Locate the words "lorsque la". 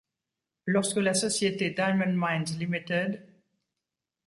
0.65-1.13